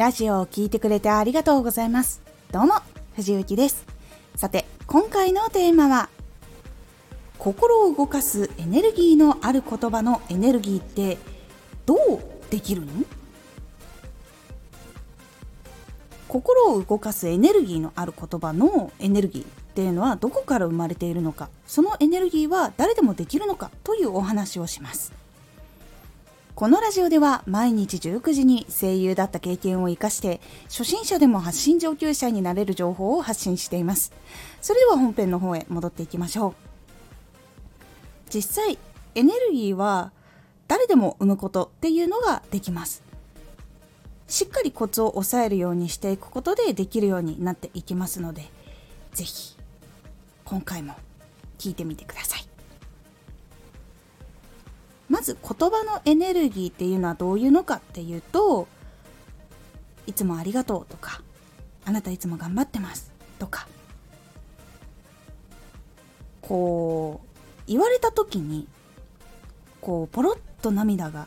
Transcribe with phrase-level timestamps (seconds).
[0.00, 2.22] ラジオを聴いてくれてありがとうございます。
[2.50, 2.76] どうも、
[3.16, 3.84] 藤幸です。
[4.34, 6.08] さて、今回のテーマは、
[7.36, 11.18] 心を動かすエネルギーのある言葉のエネルギーって
[11.84, 11.98] どう
[12.48, 12.86] できるの？
[16.28, 25.12] 心を動かすエネルギーのある言葉のエネルギーっていうのはどこから生まれているのかそのエネルギーは誰でもできるのかというお話をします
[26.60, 34.12] このラジオでは毎日19時に声優だった経験を生かして初心者でも発信上級者になれる情報を発信しています。
[34.60, 36.54] それでは本編の方へ戻っていきましょう。
[38.28, 38.78] 実際
[39.14, 40.12] エネルギーは
[40.68, 43.02] 誰でも生むことっていうのができます。
[44.28, 48.50] しっかりコツを抑えるようにしていくことでできるようになっていきますので
[49.14, 49.56] 是非
[50.44, 50.94] 今回も
[51.56, 52.49] 聞いてみてください。
[55.20, 58.66] まず言葉のエネルギーっていうのはどういうのかっていうと
[60.06, 61.20] いつもありがとうとか
[61.84, 63.68] あなたいつも頑張ってますとか
[66.40, 68.66] こう言われた時に
[69.82, 71.26] こうポロッと涙が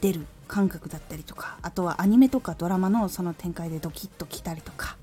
[0.00, 4.96] 出る感覚だったりとかあとはアニメとかドラマのその展開でドキッときたりとか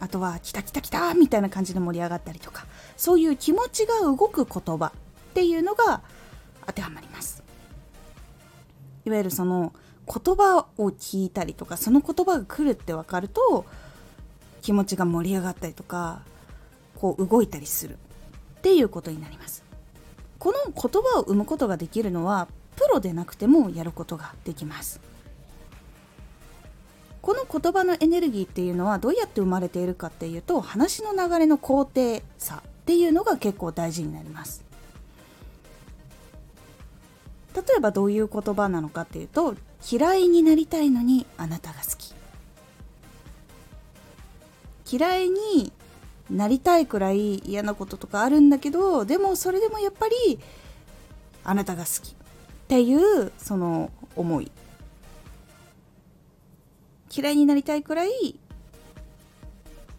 [0.00, 2.66] あとは来た来た来たみたいな感じで盛り上がったりとか
[2.98, 6.02] そういう気持ちが動く言葉っていうのが
[6.66, 7.42] 当てはまります。
[9.04, 9.72] いわゆるその
[10.06, 13.64] 言葉を聞いたりとかその言葉が来るって分かると
[14.60, 16.22] 気持ちが盛り上がったりとか
[16.96, 17.98] こう動いたりする。
[18.58, 19.64] っていうことになります。
[20.38, 25.00] この言葉を生むことができるのはプロでなくてもやることができます。
[27.20, 34.64] この言葉のエネルギーっていうのはどうやって生まれているかっていうと話の流れの高低差っていうのが結構大事になります。
[37.54, 39.54] 例えばどういう言葉なのかっていうと
[39.90, 42.14] 嫌いになりたいのにあなたが好き。
[44.94, 45.72] 嫌いに
[46.30, 50.38] なりたいくらい嫌なこととかあるんだけどでもそれでもやっぱり
[51.44, 52.12] あなたが好き。
[52.12, 52.14] っ
[52.68, 54.50] ていうその思い。
[57.14, 58.38] 嫌いになりたいくらい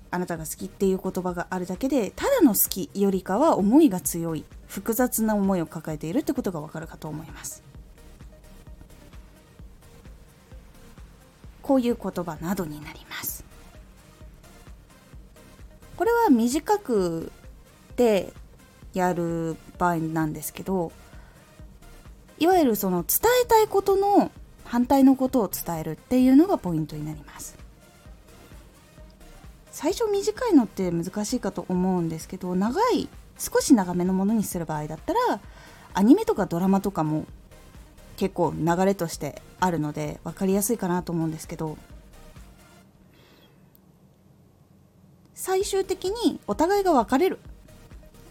[0.10, 4.46] あなたが好きっていう言葉があるだけでただの好きよりかは思いが強い。
[4.74, 7.62] 複雑な思いを抱えているってことがわかるかと思います。
[11.62, 13.46] こういう言葉などになります。
[15.96, 17.32] これは短く
[17.98, 18.34] で
[18.96, 20.92] やる場合なんですけど
[22.40, 24.32] いわゆるその伝えたいことの
[24.66, 27.56] 反対のことを伝えるっていうのがポイントになります。
[29.70, 33.08] 最初短いのって難しいかと思うんですけど長い
[33.44, 35.42] 少し長めのものにする場合だったら
[35.94, 37.26] アニメとかドラマとかも
[38.16, 41.78] 結構流れとしてあるので分かりやすいかなと思うんですけど
[45.34, 47.40] 最終的にお互いが別れる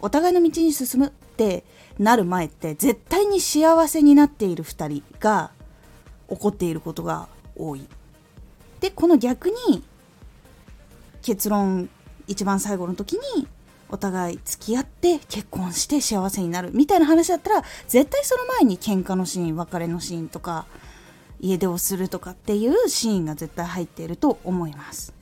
[0.00, 1.62] お互いの道に進むって
[1.98, 5.50] なる前って絶対に幸せになっている2人が
[6.30, 7.86] 起こっていることが多い。
[8.80, 9.84] でこの逆に
[11.20, 11.88] 結論
[12.26, 13.46] 一番最後の時に
[13.92, 20.64] お互い付き合って結婚して幸せになるみたいな話だったら絶対その前に喧嘩のシーン別れのシーンとか
[21.41, 25.12] 家出をするとかっていうシーンが絶対入っていると思います。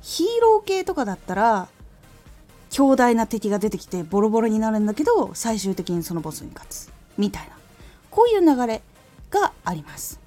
[0.00, 1.68] ヒーロー系とかだったら
[2.70, 7.56] 強大な敵が出てきてボロボロになるんだけど最終的にそのボスに勝つみたいな
[8.10, 8.82] こういう流れ
[9.30, 10.20] があります。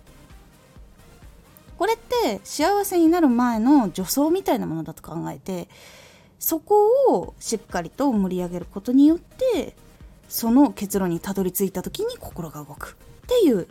[1.78, 5.68] これって幸せになる前の助走みたいなものだと考えて
[6.40, 9.76] そこをしっかりと盛り上げることによって
[10.30, 13.68] その結論にたどり着いた時に心が動くっていう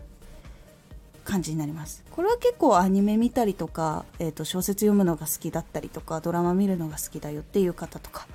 [1.24, 2.04] 感じになります。
[2.10, 8.26] これは結構アニメ見たりとか、えー、と小説読むのが好きだったりとかドラマ見るのが好きだよっていう方とか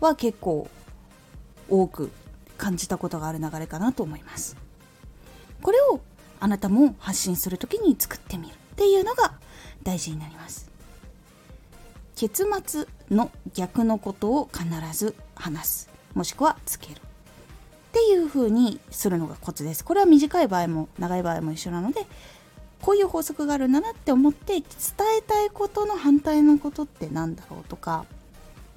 [0.00, 0.68] は結構
[1.68, 2.10] 多く
[2.56, 4.56] 感じたことがある流れかなと思います。
[5.60, 6.00] これを
[6.38, 9.34] あなたも発信する時に作ってみるっていうのが
[9.82, 10.70] 大事になります。
[12.16, 14.64] 結末の逆のことを必
[14.96, 15.90] ず話す。
[16.14, 16.96] もしくはつける。
[16.96, 16.98] っ
[17.92, 19.84] ていう風にするのがコツです。
[19.84, 22.06] これは短い場合も長い場合も一緒なので
[22.82, 24.62] こういう法則があるんだなって思って伝
[25.18, 28.04] えたいことの反対のことって何だろうとか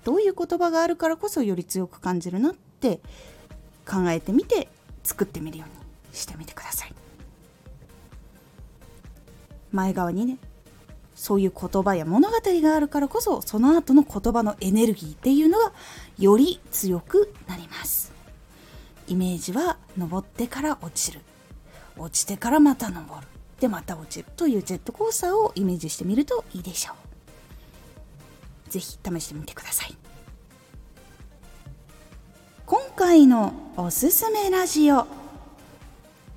[0.04, 3.00] どういう言葉があるからこそより強く感じるなって
[3.86, 4.70] 考えてみて
[5.04, 6.94] 作ってみるようにしてみてください。
[9.72, 10.38] 前側にね
[11.20, 15.74] そういう言葉や物語があるからこそその後の言葉のエネルギーっていうのが
[16.18, 18.14] より強くなります。
[19.06, 21.20] イメージは登ってから落ちる。
[21.98, 23.28] 落ちてからまた登る。
[23.60, 26.96] でまた落ちるというジェットコースターをイメージしてみるといいでしょう。
[28.70, 29.98] 是非試してみてください。
[32.66, 35.06] 今回のおすすめラジオ。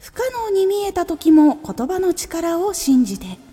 [0.00, 3.51] 不可能に見えた時も言葉の力を信じて。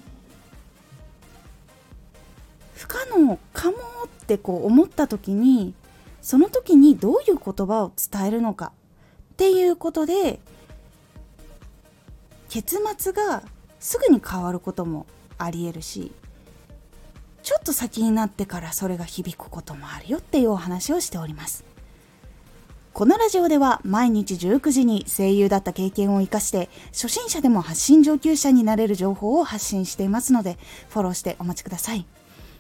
[2.80, 5.74] 不可能かもってこう思った時に
[6.22, 8.72] その時にどういう言葉を伝えるのか
[9.34, 10.40] っていうことで
[12.48, 13.44] 結末が
[13.82, 16.14] すぐに変わることもありえるし
[17.44, 21.66] ちょっと先になってからそれが響くこともあるよっていうお話をしております。
[22.94, 30.58] このラジオでは毎日19時に声優だった経験を生かして初心者でも発信上級者になれる情報を発信していますので
[30.90, 32.06] フォローしてお待ちください。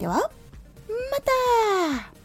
[0.00, 0.22] では、ま
[1.20, 2.19] た